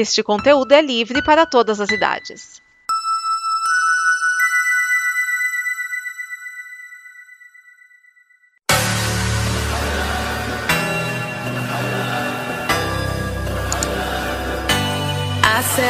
[0.00, 2.62] Este conteúdo é livre para todas as idades.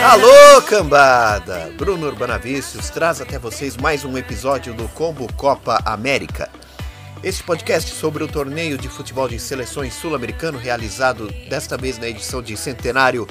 [0.02, 1.70] Alô, cambada!
[1.76, 6.50] Bruno Urbanavícios traz até vocês mais um episódio do Combo Copa América.
[7.22, 12.40] Este podcast sobre o torneio de futebol de seleções sul-americano realizado desta vez na edição
[12.40, 13.26] de centenário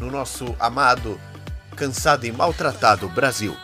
[0.00, 1.20] no nosso amado,
[1.76, 3.56] cansado e maltratado Brasil.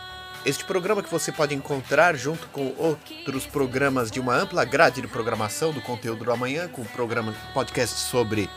[0.45, 5.07] Este programa que você pode encontrar junto com outros programas de uma ampla grade de
[5.07, 8.49] programação do conteúdo do amanhã, com programa podcast sobre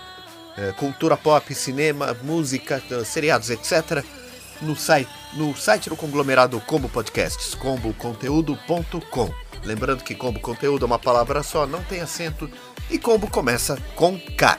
[0.57, 4.05] eh, cultura pop, cinema, música, eh, seriados, etc.
[4.61, 9.31] No site, no site do conglomerado Combo Podcasts, comboconteúdo.com.
[9.63, 12.51] Lembrando que combo conteúdo é uma palavra só, não tem acento
[12.91, 14.59] e combo começa com K.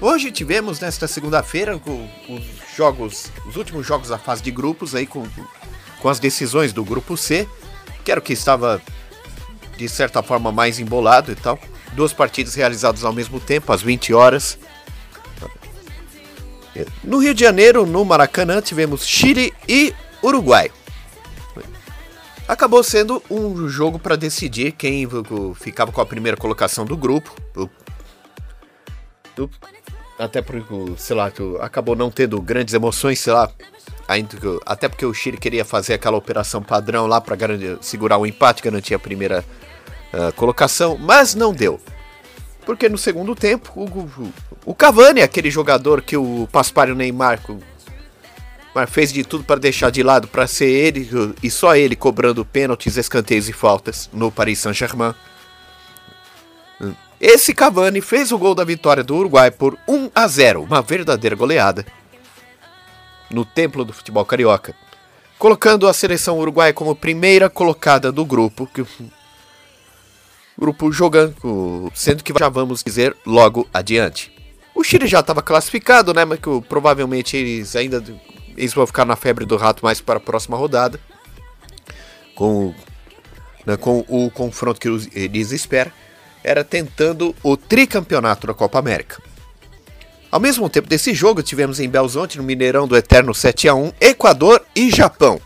[0.00, 1.80] Hoje tivemos nesta segunda-feira
[2.28, 2.44] os
[2.76, 5.26] jogos, os últimos jogos da fase de grupos aí com,
[6.00, 7.48] com as decisões do grupo C,
[8.04, 8.80] que era o que estava
[9.76, 11.58] de certa forma mais embolado e tal.
[11.92, 14.58] Duas partidas realizadas ao mesmo tempo, às 20 horas.
[17.02, 20.70] No Rio de Janeiro, no Maracanã, tivemos Chile e Uruguai
[22.48, 25.06] acabou sendo um jogo para decidir quem
[25.56, 27.34] ficava com a primeira colocação do grupo.
[30.18, 30.64] Até porque,
[30.96, 33.50] sei lá, acabou não tendo grandes emoções, sei lá.
[34.08, 37.36] Ainda, até porque o Chile queria fazer aquela operação padrão lá para
[37.80, 39.44] segurar o empate, garantir a primeira
[40.12, 41.80] uh, colocação, mas não deu.
[42.64, 44.32] Porque no segundo tempo, o, o,
[44.64, 47.40] o Cavani, aquele jogador que o Paspar e o Neymar
[48.88, 51.08] fez de tudo para deixar de lado para ser ele
[51.42, 55.14] e só ele cobrando pênaltis, escanteios e faltas no Paris Saint-Germain.
[57.20, 61.34] Esse Cavani fez o gol da vitória do Uruguai por 1 a 0, uma verdadeira
[61.34, 61.86] goleada
[63.30, 64.74] no templo do futebol carioca,
[65.38, 68.84] colocando a seleção uruguaia como primeira colocada do grupo, que
[70.56, 74.32] grupo jogando, sendo que já vamos dizer logo adiante.
[74.74, 78.02] O Chile já estava classificado, né, mas que provavelmente eles ainda
[78.56, 81.00] eles vão ficar na febre do rato mais para a próxima rodada.
[82.34, 82.74] Com,
[83.64, 85.92] né, com o confronto que eles esperam.
[86.46, 89.20] Era tentando o tricampeonato da Copa América.
[90.30, 93.92] Ao mesmo tempo desse jogo, tivemos em Belzonte, no Mineirão do Eterno 7 a 1
[94.00, 95.40] Equador e Japão.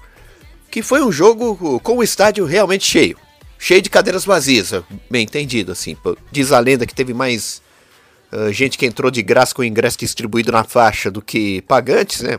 [0.71, 3.16] Que foi um jogo com o estádio realmente cheio.
[3.59, 4.75] Cheio de cadeiras vazias,
[5.10, 5.97] bem entendido, assim.
[6.31, 7.62] Diz a lenda que teve mais
[8.31, 12.21] uh, gente que entrou de graça com o ingresso distribuído na faixa do que pagantes,
[12.21, 12.39] né?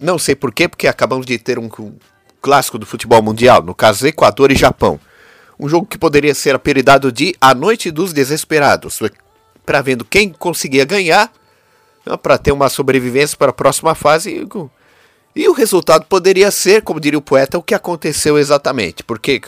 [0.00, 1.68] Não sei porquê, porque acabamos de ter um
[2.40, 5.00] clássico do futebol mundial, no caso Equador e Japão.
[5.60, 8.98] Um jogo que poderia ser apelidado de A Noite dos Desesperados,
[9.66, 11.30] para vendo quem conseguia ganhar,
[12.06, 14.48] né, para ter uma sobrevivência para a próxima fase.
[15.36, 19.04] E o resultado poderia ser, como diria o poeta, o que aconteceu exatamente.
[19.04, 19.38] Porque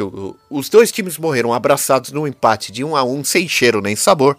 [0.51, 4.37] os dois times morreram abraçados num empate de um a um, sem cheiro nem sabor.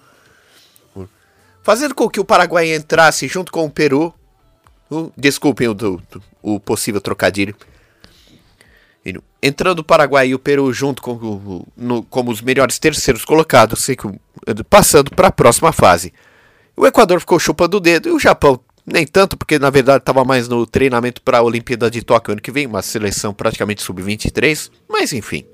[1.63, 4.13] Fazendo com que o Paraguai entrasse junto com o Peru
[5.17, 6.01] desculpem o,
[6.39, 7.56] o possível trocadilho.
[9.41, 13.85] Entrando o Paraguai e o Peru junto com, no, como os melhores terceiros colocados,
[14.69, 16.13] passando para a próxima fase.
[16.75, 20.25] O Equador ficou chupando o dedo e o Japão nem tanto, porque na verdade estava
[20.25, 24.69] mais no treinamento para a Olimpíada de Tóquio ano que vem, uma seleção praticamente sub-23,
[24.89, 25.45] mas enfim.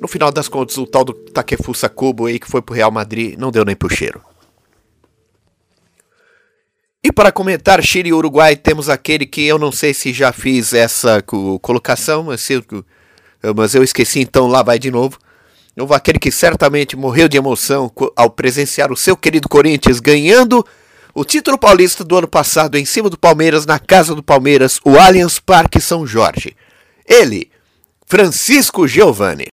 [0.00, 3.38] No final das contas, o tal do Takefusa Kubo aí que foi pro Real Madrid
[3.38, 4.22] não deu nem pro cheiro.
[7.06, 10.72] E para comentar Chile e Uruguai, temos aquele que eu não sei se já fiz
[10.72, 15.16] essa colocação, mas, eu esqueci, então lá vai de novo.
[15.78, 20.66] Houve aquele que certamente morreu de emoção ao presenciar o seu querido Corinthians ganhando
[21.14, 24.98] o título paulista do ano passado em cima do Palmeiras, na casa do Palmeiras, o
[24.98, 26.56] Allianz Parque São Jorge.
[27.08, 27.52] Ele,
[28.04, 29.46] Francisco Giovanni.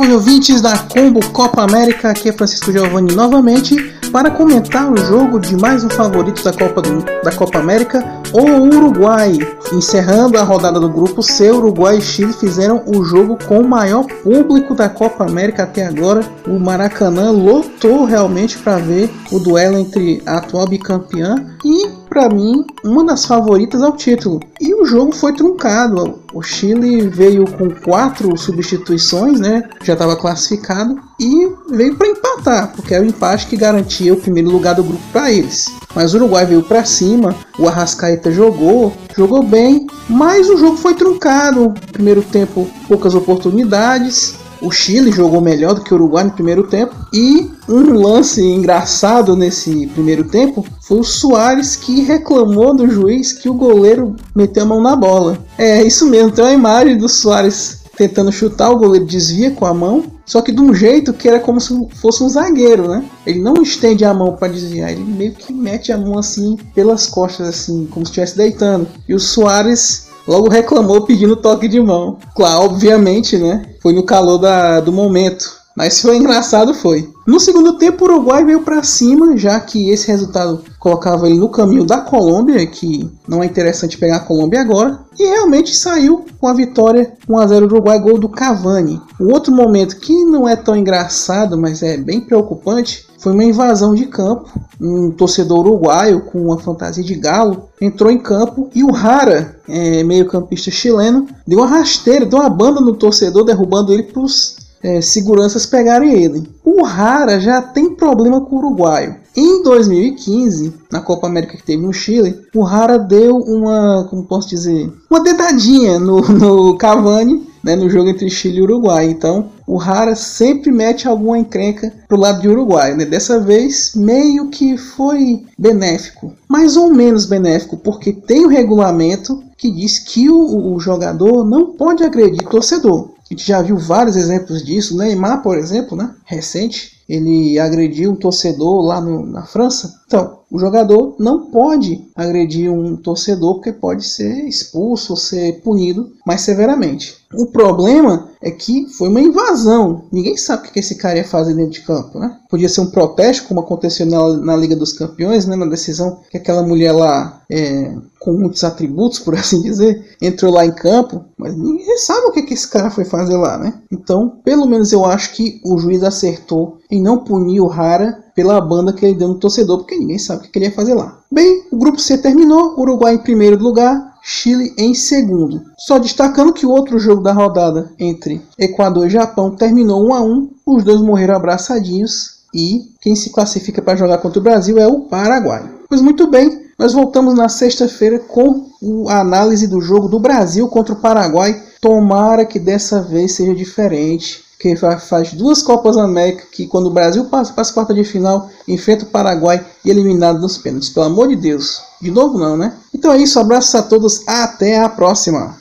[0.00, 3.76] Salve ouvintes da Combo Copa América, aqui é Francisco Giovanni novamente
[4.10, 8.02] para comentar o jogo de mais um favorito da Copa, do, da Copa América,
[8.32, 8.40] o
[8.74, 9.36] Uruguai.
[9.74, 14.06] Encerrando a rodada do grupo C, Uruguai e Chile fizeram o jogo com o maior
[14.22, 16.22] público da Copa América até agora.
[16.46, 22.66] O Maracanã lotou realmente para ver o duelo entre a atual bicampeã e para mim,
[22.84, 24.40] uma das favoritas ao título.
[24.60, 26.18] E o jogo foi truncado.
[26.34, 29.62] O Chile veio com quatro substituições, né?
[29.82, 34.50] Já estava classificado e veio para empatar, porque é o empate que garantia o primeiro
[34.50, 35.66] lugar do grupo para eles.
[35.94, 40.94] Mas o Uruguai veio para cima, o Arrascaeta jogou, jogou bem, mas o jogo foi
[40.94, 41.72] truncado.
[41.92, 44.34] Primeiro tempo, poucas oportunidades.
[44.60, 46.94] O Chile jogou melhor do que o Uruguai no primeiro tempo.
[47.12, 53.48] E um lance engraçado nesse primeiro tempo foi o Soares que reclamou do juiz que
[53.48, 55.38] o goleiro meteu a mão na bola.
[55.56, 59.74] É isso mesmo, tem uma imagem do Soares tentando chutar, o goleiro desvia com a
[59.74, 63.04] mão, só que de um jeito que era como se fosse um zagueiro, né?
[63.26, 67.06] Ele não estende a mão para desviar, ele meio que mete a mão assim pelas
[67.06, 68.88] costas, assim, como se estivesse deitando.
[69.06, 72.18] E o Soares logo reclamou pedindo toque de mão.
[72.34, 73.66] Claro, obviamente, né?
[73.82, 75.60] Foi no calor da, do momento.
[75.76, 77.08] Mas foi engraçado, foi.
[77.26, 81.48] No segundo tempo, o Uruguai veio para cima, já que esse resultado colocava ele no
[81.48, 86.48] caminho da Colômbia, que não é interessante pegar a Colômbia agora, e realmente saiu com
[86.48, 89.00] a vitória 1 a 0 Uruguai, gol do Cavani.
[89.18, 93.94] O outro momento que não é tão engraçado, mas é bem preocupante, foi uma invasão
[93.94, 94.50] de campo.
[94.80, 100.02] Um torcedor uruguaio com uma fantasia de galo entrou em campo e o Rara, é,
[100.02, 105.00] meio-campista chileno, deu uma rasteira, deu uma banda no torcedor, derrubando ele para os é,
[105.00, 106.48] seguranças pegarem ele.
[106.64, 109.16] O Rara já tem problema com o uruguaio.
[109.36, 114.48] Em 2015, na Copa América que teve no Chile, o Rara deu uma, como posso
[114.48, 119.06] dizer, uma dedadinha no, no Cavani, né, no jogo entre Chile e Uruguai.
[119.06, 122.94] Então, o Rara sempre mete alguma encrenca pro lado de Uruguai.
[122.94, 123.04] Né?
[123.04, 129.42] Dessa vez, meio que foi benéfico, mais ou menos benéfico, porque tem o um regulamento
[129.56, 133.10] que diz que o, o jogador não pode agredir torcedor.
[133.30, 134.96] A gente já viu vários exemplos disso.
[134.96, 136.12] Neymar, por exemplo, né?
[136.24, 139.99] recente, ele agrediu um torcedor lá no, na França.
[140.10, 146.10] Então, o jogador não pode agredir um torcedor porque pode ser expulso ou ser punido
[146.26, 147.16] mais severamente.
[147.32, 150.06] O problema é que foi uma invasão.
[150.10, 152.36] Ninguém sabe o que esse cara ia fazer dentro de campo, né?
[152.48, 155.54] Podia ser um protesto, como aconteceu na, na Liga dos Campeões, né?
[155.54, 160.66] Na decisão que aquela mulher lá, é, com muitos atributos, por assim dizer, entrou lá
[160.66, 163.80] em campo, mas ninguém sabe o que, que esse cara foi fazer lá, né?
[163.92, 168.58] Então, pelo menos eu acho que o juiz acertou em não punir o Rara pela
[168.58, 171.18] banda que ele deu no torcedor, porque ninguém sabe o que ele ia fazer lá.
[171.30, 175.62] Bem, o grupo C terminou, Uruguai em primeiro lugar, Chile em segundo.
[175.76, 180.22] Só destacando que o outro jogo da rodada entre Equador e Japão terminou 1 a
[180.22, 184.86] 1, os dois morreram abraçadinhos e quem se classifica para jogar contra o Brasil é
[184.86, 185.70] o Paraguai.
[185.86, 188.66] Pois muito bem, nós voltamos na sexta-feira com
[189.06, 191.62] a análise do jogo do Brasil contra o Paraguai.
[191.78, 197.24] Tomara que dessa vez seja diferente que faz duas Copas América, que quando o Brasil
[197.24, 200.90] passa para as quartas de final, enfrenta o Paraguai e é eliminado nos pênaltis.
[200.90, 201.82] Pelo amor de Deus.
[201.98, 202.76] De novo não, né?
[202.94, 205.58] Então é isso, abraços a todos, até a próxima.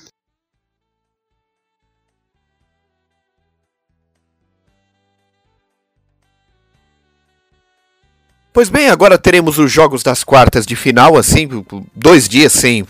[8.51, 11.47] Pois bem, agora teremos os jogos das quartas de final, assim,
[11.95, 12.85] dois dias sem,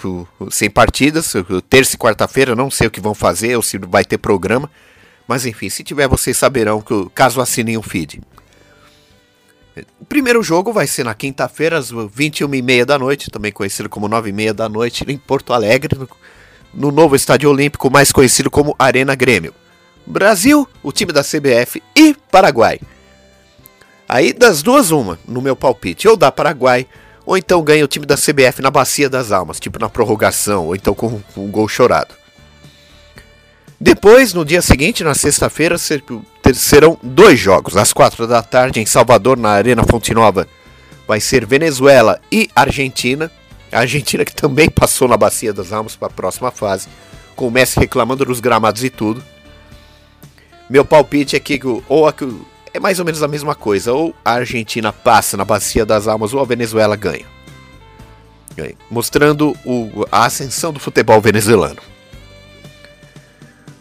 [0.49, 1.33] sem partidas,
[1.69, 4.71] terça e quarta-feira, não sei o que vão fazer, ou se vai ter programa.
[5.29, 8.19] Mas enfim, se tiver, vocês saberão que caso assinem o feed.
[10.01, 14.53] O primeiro jogo vai ser na quinta-feira, às 21h30 da noite, também conhecido como 9h30
[14.53, 16.09] da noite, em Porto Alegre, no,
[16.73, 19.53] no novo Estádio Olímpico, mais conhecido como Arena Grêmio.
[20.03, 22.79] Brasil, o time da CBF e Paraguai.
[24.09, 26.87] Aí das duas, uma, no meu palpite, ou dá Paraguai,
[27.23, 30.75] ou então ganha o time da CBF na Bacia das Almas, tipo na prorrogação, ou
[30.75, 32.15] então com um gol chorado.
[33.79, 37.77] Depois, no dia seguinte, na sexta-feira, serão dois jogos.
[37.77, 40.47] Às quatro da tarde, em Salvador, na Arena Fonte Nova,
[41.07, 43.31] vai ser Venezuela e Argentina.
[43.71, 46.89] A Argentina que também passou na Bacia das Almas para a próxima fase,
[47.37, 49.23] com o Messi reclamando dos gramados e tudo.
[50.69, 52.09] Meu palpite é que ou
[52.73, 56.33] é mais ou menos a mesma coisa, ou a Argentina passa na Bacia das Almas
[56.33, 57.25] ou a Venezuela ganha.
[58.91, 61.79] Mostrando o, a ascensão do futebol venezuelano.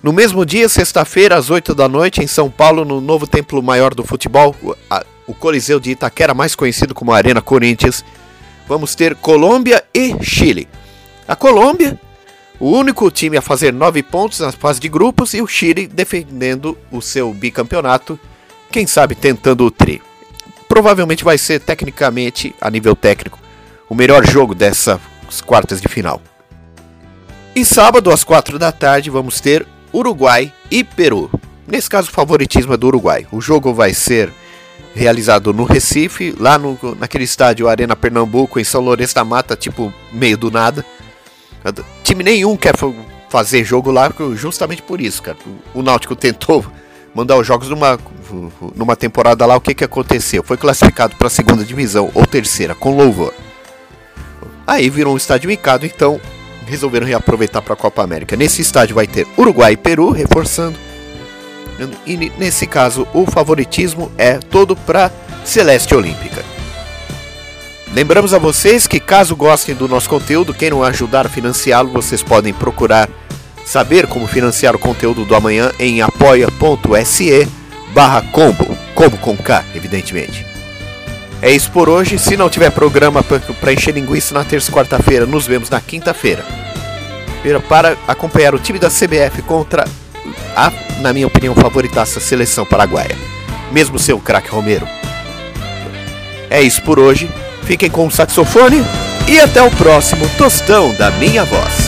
[0.01, 3.95] No mesmo dia, sexta-feira, às 8 da noite, em São Paulo, no novo templo maior
[3.95, 4.55] do futebol,
[5.27, 8.05] o Coliseu de Itaquera, mais conhecido como Arena Corinthians,
[8.69, 10.69] vamos ter Colômbia e Chile.
[11.27, 11.99] A Colômbia,
[12.61, 16.79] o único time a fazer nove pontos na fase de grupos, e o Chile defendendo
[16.93, 18.19] o seu bicampeonato,
[18.71, 20.01] quem sabe tentando o tri.
[20.69, 23.41] Provavelmente vai ser, tecnicamente, a nível técnico,
[23.89, 25.01] o melhor jogo dessas
[25.45, 26.23] quartas de final.
[27.57, 31.31] E sábado, às quatro da tarde, vamos ter Uruguai e Peru.
[31.67, 33.27] Nesse caso, o favoritismo é do Uruguai.
[33.31, 34.33] O jogo vai ser
[34.95, 39.93] realizado no Recife, lá no, naquele estádio Arena Pernambuco, em São Lourenço da Mata, tipo,
[40.13, 40.85] meio do nada.
[42.03, 42.75] Time nenhum quer
[43.29, 45.37] fazer jogo lá justamente por isso, cara.
[45.75, 46.65] O Náutico tentou
[47.15, 47.99] mandar os jogos numa,
[48.75, 50.43] numa temporada lá, o que, que aconteceu?
[50.43, 53.35] Foi classificado para a segunda divisão ou terceira, com louvor.
[54.67, 56.21] Aí virou um estádio micado, então
[56.69, 58.37] resolveram reaproveitar para a Copa América.
[58.37, 60.79] Nesse estádio vai ter Uruguai e Peru reforçando.
[62.07, 65.13] E nesse caso, o favoritismo é todo para
[65.45, 66.45] Celeste Olímpica.
[67.93, 72.53] Lembramos a vocês que caso gostem do nosso conteúdo, queiram ajudar a financiá-lo, vocês podem
[72.53, 73.09] procurar
[73.65, 77.49] saber como financiar o conteúdo do amanhã em apoia.se
[77.93, 80.48] barra combo, combo com K, evidentemente.
[81.41, 85.25] É isso por hoje, se não tiver programa para encher linguiça na terça e quarta-feira,
[85.25, 86.45] nos vemos na quinta-feira.
[87.69, 89.85] Para acompanhar o time da CBF contra
[90.57, 93.17] a, na minha opinião, favoritaça seleção paraguaia.
[93.71, 94.87] Mesmo seu craque Romero.
[96.51, 97.31] É isso por hoje.
[97.65, 98.85] Fiquem com o saxofone
[99.29, 101.88] e até o próximo Tostão da Minha Voz.